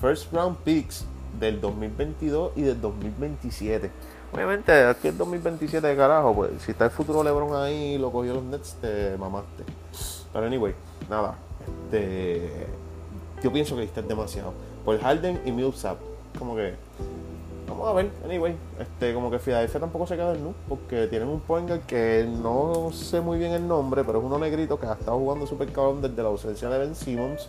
[0.00, 1.04] first round picks
[1.38, 3.90] del 2022 y del 2027.
[4.32, 8.10] Obviamente, aquí es 2027 de carajo, pues si está el futuro LeBron ahí y lo
[8.10, 9.64] cogió los Nets, te mamaste.
[10.32, 10.74] Pero anyway,
[11.08, 12.66] nada, este,
[13.42, 14.52] yo pienso que diste demasiado.
[14.84, 15.98] Por Harden y Millsap,
[16.38, 16.74] como que
[17.88, 21.40] a ver, anyway, este, como que Philadelphia tampoco se queda en nu, porque tienen un
[21.40, 25.18] point que no sé muy bien el nombre, pero es uno negrito que ha estado
[25.18, 27.48] jugando super cabrón desde la ausencia de Ben Simmons.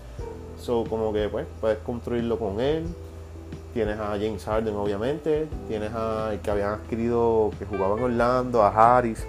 [0.60, 2.86] So, como que pues puedes construirlo con él.
[3.74, 5.48] Tienes a James Harden, obviamente.
[5.68, 9.26] Tienes a el que habían adquirido, que jugaba en Orlando, a Harris.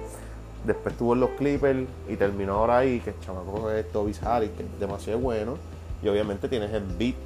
[0.65, 4.51] Después tuvo en los Clippers y terminó ahora ahí, que el chamaco es Tobias Harris,
[4.57, 5.55] que es demasiado bueno.
[6.03, 7.17] Y obviamente tienes el beat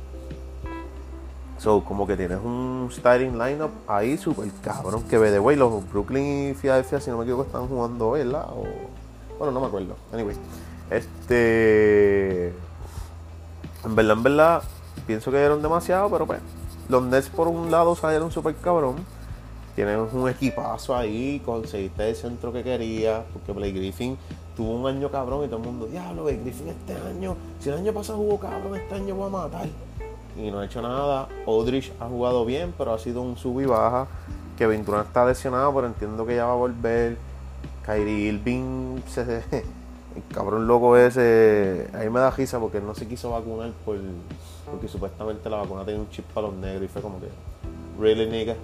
[1.61, 5.03] So, como que tienes un starting lineup ahí super cabrón.
[5.03, 8.46] Que ve de way, los Brooklyn y Philadelphia, si no me equivoco, están jugando, ¿verdad?
[8.49, 8.64] O,
[9.38, 9.94] bueno, no me acuerdo.
[10.11, 10.37] Anyway,
[10.90, 12.49] este.
[13.85, 14.62] En verdad, en verdad,
[15.07, 16.40] pienso que dieron demasiado, pero pues.
[16.88, 18.96] Los Nets por un lado salieron super cabrón.
[19.77, 24.16] Tienen un equipazo ahí, conseguiste el centro que querías, porque Blake Griffin
[24.57, 27.77] tuvo un año cabrón y todo el mundo, diablo, Blake Griffin este año, si el
[27.77, 29.68] año pasado jugó cabrón, este año voy a matar
[30.37, 31.29] y no ha hecho nada.
[31.47, 34.07] Odrich ha jugado bien, pero ha sido un sub y baja.
[34.57, 37.16] Kevin Durant está lesionado, pero entiendo que ya va a volver.
[37.85, 39.23] Kyrie Irving, se,
[40.16, 43.97] el cabrón loco ese, ahí me da risa porque no se quiso vacunar por,
[44.71, 47.29] porque supuestamente la vacuna tenía un chip para los negros y fue como que,
[47.99, 48.55] really nigga.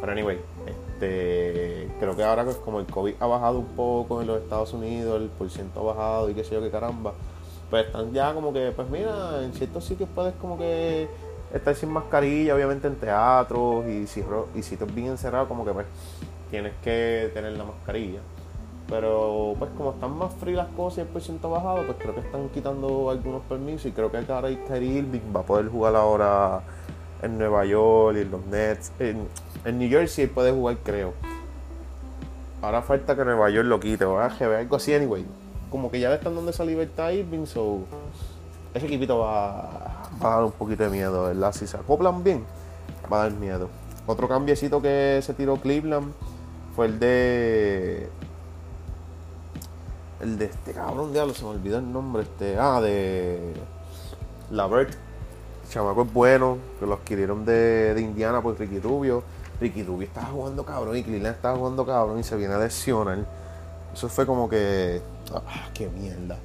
[0.00, 4.40] Pero anyway, este, creo que ahora como el COVID ha bajado un poco en los
[4.40, 7.14] Estados Unidos, el porciento ha bajado y qué sé yo qué caramba,
[7.70, 11.08] pues están ya como que, pues mira, en ciertos sitios puedes como que
[11.52, 14.06] estar sin mascarilla, obviamente en teatros y,
[14.54, 15.86] y sitios bien encerrados, como que pues
[16.50, 18.20] tienes que tener la mascarilla.
[18.88, 22.20] Pero pues como están más frías las cosas y el porcentaje bajado, pues creo que
[22.20, 26.62] están quitando algunos permisos y creo que ahora Kyrie Irving va a poder jugar ahora
[27.20, 28.92] en Nueva York y en los Nets.
[28.98, 29.28] En,
[29.66, 31.12] en New Jersey puede jugar, creo.
[32.62, 35.26] Ahora falta que Nueva York lo quite o algo así, anyway
[35.70, 37.80] como que ya le están dando esa libertad a Irving, so
[38.74, 41.52] ese equipito va, a dar un poquito de miedo, ¿verdad?
[41.52, 42.44] Si se acoplan bien,
[43.12, 43.68] va a dar miedo.
[44.06, 46.12] Otro cambiecito que se tiró Cleveland
[46.74, 48.08] fue el de.
[50.20, 52.22] El de este cabrón, diablo, se me olvidó el nombre.
[52.22, 53.54] Este, ah, de.
[54.50, 54.94] Lavert.
[55.64, 59.22] El chamaco es bueno, que lo adquirieron de, de Indiana por Ricky Rubio.
[59.60, 63.18] Ricky Rubio estaba jugando cabrón y Cleveland estaba jugando cabrón y se viene a lesionar.
[63.92, 65.00] Eso fue como que.
[65.32, 66.38] ¡Ah, qué mierda!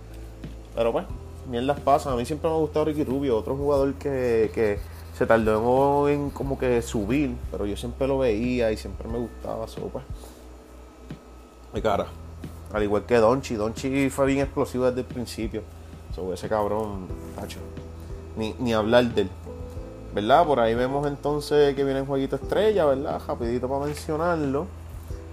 [0.75, 1.05] Pero pues,
[1.49, 2.13] mierdas pasan.
[2.13, 4.79] A mí siempre me ha gustado Ricky Rubio, otro jugador que, que
[5.17, 9.65] se tardó en como que subir, pero yo siempre lo veía y siempre me gustaba.
[9.65, 10.03] eso pues,
[11.73, 12.07] mi cara.
[12.73, 15.61] Al igual que Donchi, Donchi fue bien explosivo desde el principio.
[16.15, 17.59] sobre ese cabrón, tacho.
[18.35, 19.29] Ni, ni hablar de él.
[20.13, 20.45] ¿Verdad?
[20.45, 23.21] Por ahí vemos entonces que viene el jueguito estrella, ¿verdad?
[23.27, 24.67] Rapidito para mencionarlo.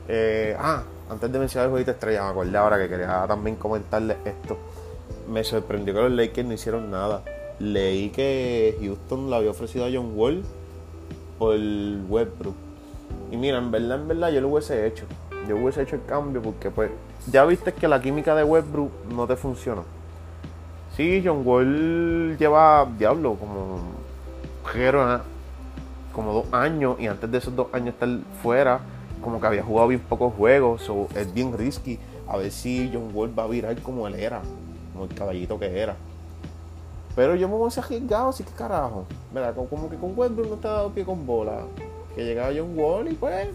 [0.08, 4.16] Eh, ah, antes de mencionar el jueguito estrella, me acordé ahora que quería también comentarles
[4.24, 4.56] esto.
[5.28, 7.22] Me sorprendió que los Lakers no hicieron nada.
[7.58, 10.42] Leí que Houston le había ofrecido a John Wall
[11.38, 11.56] por
[12.08, 12.54] Westbrook.
[13.32, 15.04] Y mira, en verdad, en verdad, yo lo hubiese hecho.
[15.48, 16.90] Yo hubiese hecho el cambio porque, pues,
[17.26, 19.82] ya viste que la química de Westbrook no te funciona.
[20.96, 23.80] Sí, John Wall lleva, diablo, como,
[26.12, 28.08] como dos años y antes de esos dos años estar
[28.42, 28.80] fuera
[29.22, 31.98] como que había jugado bien pocos juegos, es bien risky.
[32.28, 34.40] A ver si John Wall va a virar como él era,
[34.92, 35.96] como el caballito que era.
[37.16, 39.04] Pero yo me voy a arriesgado, así que carajo.
[39.34, 39.54] ¿Verdad?
[39.68, 41.62] Como, que con Westbrook no te ha dado pie con bola.
[42.14, 43.48] Que llegaba John Wall y pues.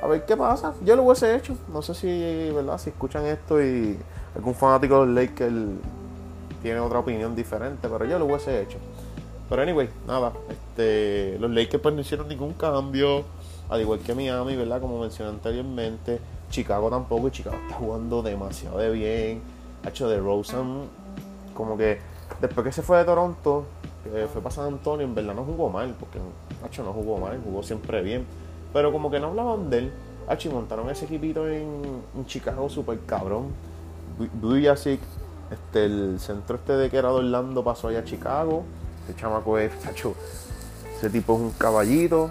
[0.00, 0.74] a ver qué pasa.
[0.84, 1.56] Yo lo hubiese hecho.
[1.72, 2.78] No sé si, ¿verdad?
[2.78, 3.96] Si escuchan esto y
[4.34, 5.54] algún fanático de los Lakers
[6.62, 8.78] tiene otra opinión diferente, pero yo lo hubiese hecho.
[9.48, 13.24] Pero anyway, nada, este, los Lakers pues no hicieron ningún cambio,
[13.70, 14.80] al igual que Miami, ¿verdad?
[14.80, 19.42] Como mencioné anteriormente, Chicago tampoco, y Chicago está jugando demasiado de bien.
[19.86, 20.88] Hecho de Rosen,
[21.54, 21.98] como que
[22.40, 23.64] después que se fue de Toronto,
[24.04, 26.18] que fue para San Antonio, en verdad no jugó mal, porque
[26.64, 28.26] Hacho no jugó mal, jugó siempre bien.
[28.72, 29.92] Pero como que no hablaban de él.
[30.28, 33.48] Hacho, montaron ese equipito en, Chicago super cabrón.
[34.40, 35.00] Bujasic,
[35.50, 38.64] este, el centro este de que era de Orlando pasó allá a Chicago.
[39.00, 40.14] Este chamaco es, tacho,
[40.96, 42.30] ese tipo es un caballito.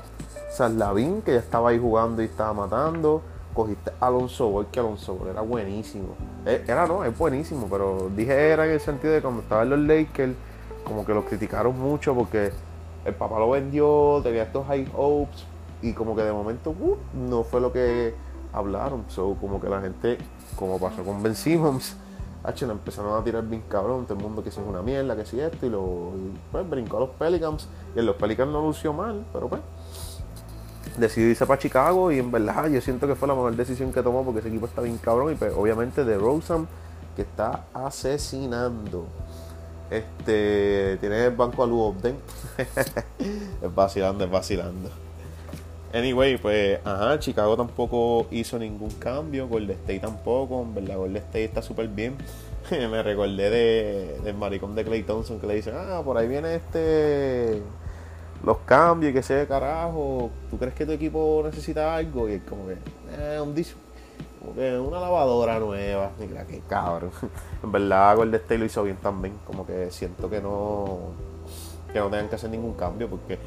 [0.50, 3.22] Salavín, que ya estaba ahí jugando y estaba matando.
[3.54, 6.16] Cogiste Alonso Ball, que Alonso era buenísimo.
[6.46, 9.70] Eh, era no, es buenísimo, pero dije era en el sentido de cuando estaba en
[9.70, 10.34] los Lakers,
[10.84, 12.52] como que lo criticaron mucho porque
[13.06, 15.46] el papá lo vendió, tenía estos high hopes
[15.82, 18.14] y como que de momento uh, no fue lo que
[18.54, 19.06] hablaron.
[19.08, 20.18] So, como que la gente,
[20.56, 21.96] como pasó con Ben Simmons,
[22.44, 25.26] H, empezaron a tirar bien cabrón, todo el mundo que si es una mierda, que
[25.26, 26.12] si esto, y, lo,
[26.52, 29.62] pues brincó a los Pelicans, y en los Pelicans no lució mal, pero pues
[31.00, 34.02] decidió irse para Chicago y en verdad yo siento que fue la mejor decisión que
[34.04, 36.68] tomó porque ese equipo está bien cabrón y pues, obviamente de Rosen
[37.16, 39.06] que está asesinando.
[39.90, 41.96] Este tiene el banco a Lu
[42.58, 44.90] es vacilando, es vacilando.
[45.92, 51.46] Anyway, pues, ajá, Chicago tampoco hizo ningún cambio, Golden State tampoco, en verdad, Golden State
[51.46, 52.16] está súper bien.
[52.70, 56.56] Me recordé de, del maricón de Clay Thompson que le dice, ah, por ahí viene
[56.56, 57.64] este,
[58.44, 62.30] los cambios y que sea carajo, ¿tú crees que tu equipo necesita algo?
[62.30, 62.78] Y es como que,
[63.18, 63.80] eh, un disco,
[64.40, 67.12] como que una lavadora nueva, mira que cabrón.
[67.64, 70.98] en verdad, Golden State lo hizo bien también, como que siento que no,
[71.92, 73.38] que no tengan que hacer ningún cambio porque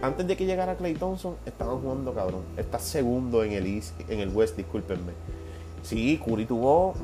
[0.00, 2.42] antes de que llegara Clay Thompson, estaban jugando cabrón.
[2.56, 5.12] Está segundo en el East, en el West, discúlpenme.
[5.82, 6.94] Sí, Curry tuvo.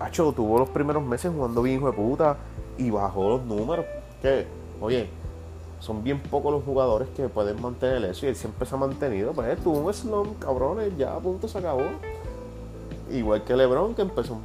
[0.00, 2.36] Hacho, tuvo los primeros meses jugando bien, hijo de puta.
[2.78, 3.86] Y bajó los números.
[4.20, 4.44] Que,
[4.80, 5.08] oye,
[5.84, 8.24] son bien pocos los jugadores que pueden mantener eso.
[8.24, 9.32] Y él siempre se ha mantenido.
[9.32, 11.82] Pues tuvo un slump, cabrones, ya a punto se acabó.
[13.12, 14.38] Igual que LeBron, que empezó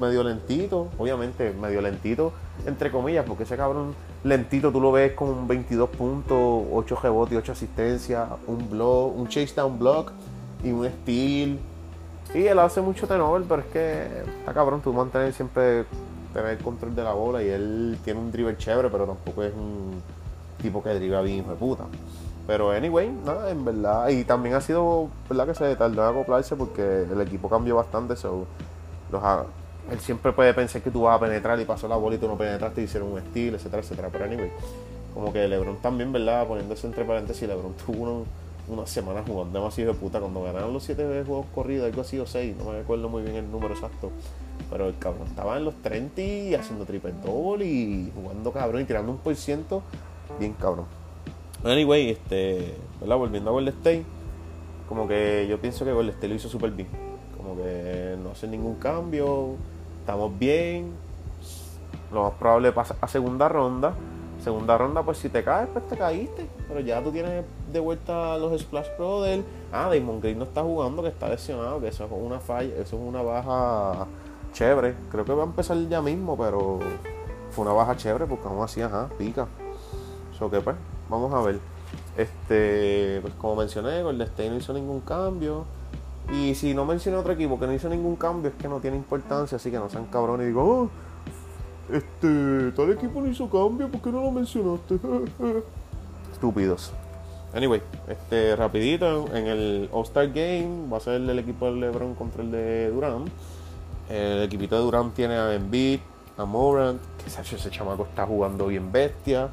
[0.00, 0.88] medio lentito.
[0.96, 2.32] Obviamente, medio lentito,
[2.66, 7.34] entre comillas, porque ese cabrón lentito tú lo ves con un 22 puntos, 8 rebotes
[7.34, 10.12] y 8 asistencias, un block, un chase down block
[10.62, 11.58] y un steal.
[12.32, 14.06] Y él hace mucho turnover, pero es que
[14.38, 15.84] está cabrón, tú mantener siempre
[16.32, 19.54] tener el control de la bola y él tiene un dribble chévere, pero tampoco es
[19.54, 20.02] un
[20.66, 21.84] tipo que driva bien hijo de puta.
[22.46, 25.46] Pero anyway, nada, en verdad, y también ha sido, ¿verdad?
[25.46, 28.46] Que se tardó en acoplarse porque el equipo cambió bastante, so,
[29.10, 29.22] los,
[29.90, 32.26] él siempre puede pensar que tú vas a penetrar y pasó la bola y tú
[32.26, 34.08] no penetraste y hicieron un estilo, etcétera, etcétera.
[34.10, 34.50] Pero anyway,
[35.14, 36.46] como que LeBron también, ¿verdad?
[36.46, 38.24] Poniéndose entre paréntesis, LeBron tuvo
[38.68, 40.20] una semana jugando demasiado de puta.
[40.20, 43.36] Cuando ganaron los 7 juegos corridos, algo así o 6, no me acuerdo muy bien
[43.36, 44.10] el número exacto.
[44.70, 48.84] Pero el cabrón estaba en los 30 y haciendo triple double y jugando cabrón y
[48.84, 49.82] tirando un por ciento
[50.38, 50.86] bien cabrón.
[51.64, 52.74] Anyway, este.
[53.00, 54.04] Volviendo a Golden State,
[54.88, 56.88] como que yo pienso que Golden State lo hizo súper bien.
[57.36, 59.56] Como que no hace ningún cambio
[60.06, 60.92] estamos bien.
[62.12, 63.92] Lo más probable pasa a segunda ronda.
[64.42, 66.46] Segunda ronda, pues si te caes, pues te caíste.
[66.68, 68.86] Pero ya tú tienes de vuelta los Splash
[69.24, 69.44] del.
[69.72, 72.96] Ah, Damon Green no está jugando, que está lesionado, que eso es una falla, eso
[72.96, 74.06] es una baja
[74.52, 74.94] chévere.
[75.10, 76.78] Creo que va a empezar ya mismo, pero
[77.50, 79.48] fue una baja chévere porque aún así, ajá, pica.
[80.36, 80.76] Eso que pues,
[81.08, 81.58] vamos a ver.
[82.16, 85.64] Este, pues como mencioné, el State no hizo ningún cambio.
[86.30, 88.96] Y si no mencioné otro equipo que no hizo ningún cambio, es que no tiene
[88.96, 90.90] importancia, así que no sean cabrones y digo, oh,
[91.90, 94.98] este, tal equipo no hizo cambio, ¿por qué no lo mencionaste?
[96.32, 96.92] Estúpidos.
[97.54, 102.42] Anyway, este, rapidito, en el All-Star Game va a ser el equipo de LeBron contra
[102.42, 103.24] el de Durán.
[104.10, 106.00] El equipito de Durán tiene a Embiid,
[106.36, 109.48] a Morant, que ese chamaco está jugando bien bestia.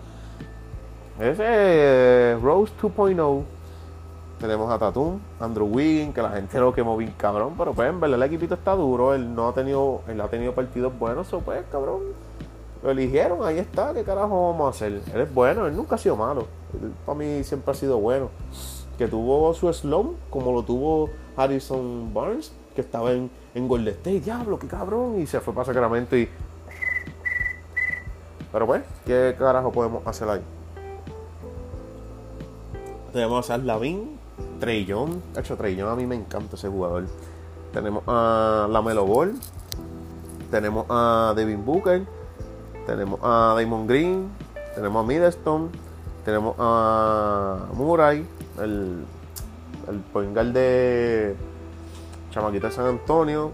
[1.20, 3.44] Ese Rose 2.0
[4.40, 8.00] tenemos a Tatum, Andrew Wiggins, que la gente lo quemó bien cabrón, pero pues en
[8.00, 11.64] verdad el equipito está duro, él no ha tenido, él ha tenido partidos buenos, pues
[11.72, 12.02] cabrón,
[12.82, 15.02] lo eligieron, ahí está, ¿qué carajo vamos a hacer?
[15.14, 18.30] Él es bueno, él nunca ha sido malo, él para mí siempre ha sido bueno.
[18.98, 24.20] Que tuvo su slump, como lo tuvo Harrison Barnes, que estaba en, en Golden State,
[24.20, 26.28] diablo, qué cabrón, y se fue para Sacramento y...
[28.52, 30.42] Pero pues, ¿qué carajo podemos hacer ahí?
[33.14, 34.18] Tenemos a Lavin,
[34.60, 35.20] Trey Young.
[35.38, 37.06] hecho, a mí me encanta ese jugador.
[37.72, 39.36] Tenemos a Lamelo Ball.
[40.50, 42.08] Tenemos a Devin Booker.
[42.88, 44.30] Tenemos a Damon Green.
[44.74, 45.70] Tenemos a Middleton.
[46.26, 48.26] Tenemos a Murray.
[48.60, 49.06] El,
[49.88, 51.36] el point guard de
[52.32, 53.52] Chamaquita de San Antonio.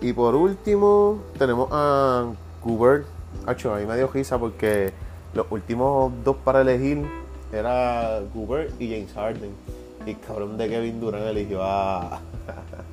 [0.00, 2.24] Y por último, tenemos a
[2.62, 3.04] Cooper.
[3.46, 4.94] Hacho, a mí me dio risa porque
[5.34, 7.06] los últimos dos para elegir
[7.52, 9.50] era Cooper y James Harden.
[10.06, 12.20] Y cabrón de Kevin Durant eligió a,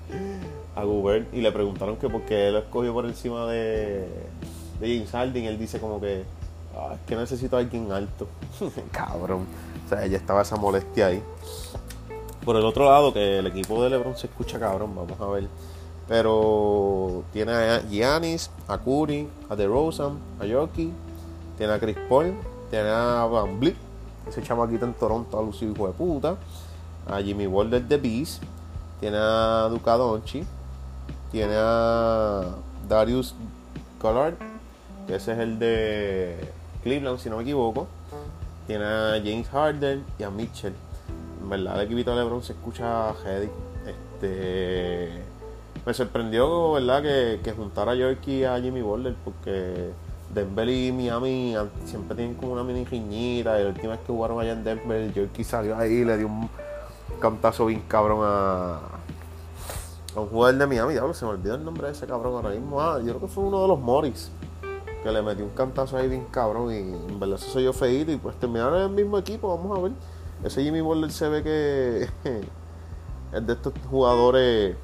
[0.76, 4.08] a Goober y le preguntaron que por qué lo escogió por encima de,
[4.80, 5.46] de James Harden.
[5.46, 6.24] Él dice como que
[6.76, 8.28] "Ah, es que necesito a alguien alto.
[8.92, 9.46] cabrón.
[9.86, 11.22] O sea, ya estaba esa molestia ahí.
[12.44, 15.48] Por el otro lado, que el equipo de LeBron se escucha cabrón, vamos a ver.
[16.08, 20.92] Pero tiene a Giannis, a Curry, a DeRozan, a Yoki,
[21.58, 22.36] tiene a Chris Paul,
[22.70, 23.76] tiene a Van Vliet,
[24.28, 26.36] ese chamaquito en Toronto, a lucido hijo de puta,
[27.08, 28.44] a Jimmy Butler de Beast,
[29.00, 30.46] tiene a Luka Doncic,
[31.32, 32.44] tiene a
[32.88, 33.36] Darius
[34.00, 34.36] Collard,
[35.08, 36.52] ese es el de
[36.84, 37.88] Cleveland, si no me equivoco,
[38.68, 40.74] tiene a James Harden y a Mitchell.
[41.42, 43.14] En verdad, el equipito de LeBron se escucha.
[43.86, 45.12] Este,
[45.86, 47.04] me sorprendió, ¿verdad?
[47.04, 49.92] Que, que juntara a Yorkie a Jimmy Butler porque
[50.36, 53.60] Denver y Miami siempre tienen como una mini riñita.
[53.60, 56.28] Y la última vez que jugaron allá en Denver, Yorkie salió ahí y le dio
[56.28, 56.50] un
[57.20, 58.80] cantazo bien cabrón a,
[60.16, 60.94] a un jugador de Miami.
[60.94, 62.80] Diablo, se me olvidó el nombre de ese cabrón ahora mismo.
[62.80, 64.30] Ah, yo creo que fue uno de los Morris
[65.06, 68.18] que le metió un cantazo ahí bien cabrón y en verdad se yo feíto y
[68.18, 69.92] pues terminaron en el mismo equipo, vamos a ver.
[70.44, 72.10] Ese Jimmy Butler se ve que
[73.32, 74.76] es de estos jugadores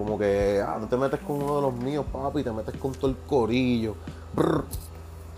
[0.00, 2.92] como que ah, no te metes con uno de los míos, papi, te metes con
[2.92, 3.96] todo el corillo.
[4.32, 4.64] Brr.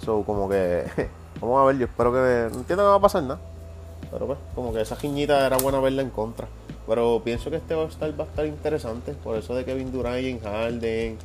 [0.04, 0.84] So, como que
[1.40, 3.40] vamos a ver, yo espero que no entiendo que va a pasar nada.
[4.12, 6.46] Pero pues, como que esa giñita era buena verla en contra.
[6.86, 9.14] Pero pienso que este va a estar, va a estar interesante.
[9.14, 11.18] Por eso de Kevin Durant y Harden.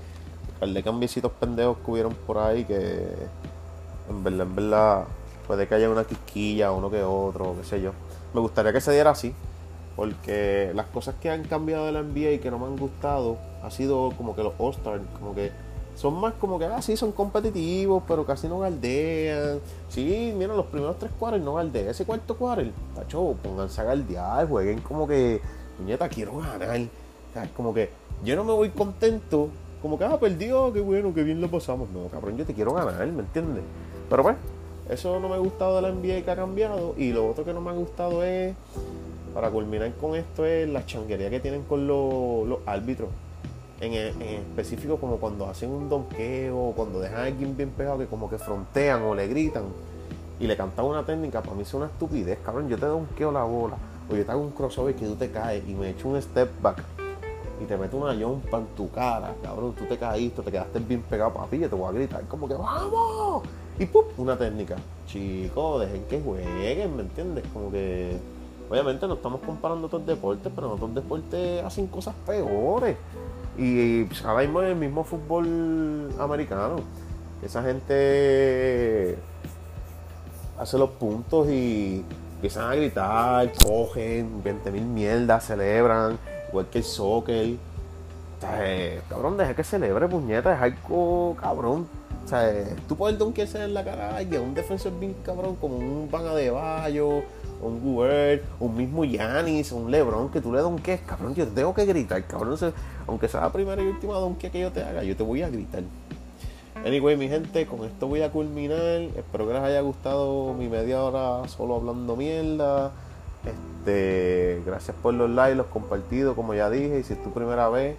[0.60, 3.06] Par de cambiecitos pendejos que hubieron por ahí que
[4.10, 5.04] en verdad, en verdad,
[5.46, 7.92] puede que haya una quisquilla, uno que otro, qué sé yo.
[8.34, 9.36] Me gustaría que se diera así.
[9.98, 13.38] Porque las cosas que han cambiado de la NBA y que no me han gustado
[13.64, 15.52] ha sido como que los All-Stars, como que
[15.96, 19.60] son más como que, ah, sí, son competitivos, pero casi no galdean.
[19.90, 21.88] Sí, mira, los primeros tres cuadros no galdean.
[21.88, 25.42] Ese cuarto cuadro, tacho, pónganse a galdear, jueguen como que,
[25.84, 26.80] nieta, quiero ganar.
[27.34, 27.90] Sea, como que
[28.24, 29.50] yo no me voy contento,
[29.82, 31.90] como que, ah, perdió, qué bueno, qué bien lo pasamos.
[31.90, 33.64] No, cabrón, yo te quiero ganar, ¿me entiendes?
[34.08, 34.36] Pero pues,
[34.90, 36.94] eso no me ha gustado de la NBA que ha cambiado.
[36.96, 38.56] Y lo otro que no me ha gustado es,
[39.34, 43.10] para culminar con esto, es la changuería que tienen con los, árbitros.
[43.80, 48.08] En, en específico, como cuando hacen un donqueo, cuando dejan a alguien bien pegado, que
[48.08, 49.66] como que frontean o le gritan
[50.40, 52.70] y le cantan una técnica, para mí es una estupidez, cabrón.
[52.70, 53.78] Yo te donqueo la bola,
[54.10, 56.50] o yo te hago un crossover que tú te caes y me echo un step
[56.62, 56.84] back
[57.60, 59.74] y te meto una yompa en tu cara, cabrón.
[59.74, 62.54] Tú te caíste, te quedaste bien pegado, papi, yo te voy a gritar, como que
[62.54, 63.44] ¡vamos!
[63.80, 64.06] Y ¡pum!
[64.18, 64.76] Una técnica.
[65.08, 67.44] Chicos, dejen que jueguen, ¿me entiendes?
[67.54, 68.18] Como que.
[68.70, 72.98] Obviamente no estamos comparando otros deportes, pero otros deportes hacen cosas peores.
[73.58, 76.78] Y pues, ahora mismo en el mismo fútbol americano,
[77.42, 79.18] esa gente
[80.60, 82.04] hace los puntos y
[82.36, 86.18] empiezan a gritar, cogen 20 mil mierdas, celebran,
[86.50, 87.56] igual que el soccer.
[88.60, 91.88] Eh, cabrón, deja que celebre, puñeta, es algo cabrón.
[92.24, 95.78] O sea, eh, tú puedes donkearse en la cara a un defensor bien cabrón, como
[95.78, 97.24] un Van de Bayo,
[97.62, 101.74] un Gubert, un mismo Yanis, un Lebron, que tú le donkees, cabrón, yo te tengo
[101.74, 102.58] que gritar, cabrón.
[103.08, 105.50] Aunque sea la primera y última donkea que yo te haga, yo te voy a
[105.50, 105.84] gritar.
[106.86, 109.02] Anyway, mi gente, con esto voy a culminar.
[109.16, 112.92] Espero que les haya gustado mi media hora solo hablando mierda.
[113.46, 117.00] Este, gracias por los likes, los compartidos, como ya dije.
[117.00, 117.98] Y si es tu primera vez,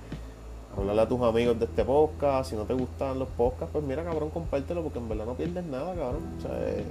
[0.77, 2.51] hablarle a tus amigos de este podcast.
[2.51, 5.65] Si no te gustan los podcasts, pues mira, cabrón, compártelo porque en verdad no pierdes
[5.65, 6.23] nada, cabrón.
[6.39, 6.85] O sea, eh,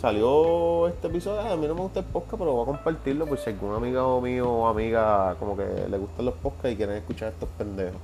[0.00, 1.40] salió este episodio.
[1.40, 4.20] A mí no me gusta el podcast, pero voy a compartirlo por si algún amigo
[4.20, 8.00] mío o amiga como que le gustan los podcasts y quieren escuchar estos pendejos.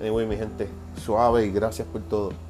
[0.00, 2.49] Anyway, mi gente, suave y gracias por todo.